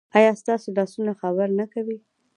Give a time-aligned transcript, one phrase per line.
[0.17, 1.97] ایا ستاسو لاسونه خیر نه کوي؟